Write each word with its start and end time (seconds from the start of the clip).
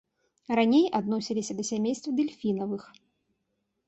Раней 0.59 0.85
адносіліся 0.99 1.53
да 1.59 1.65
сямейства 1.71 2.09
дэльфінавых. 2.21 2.83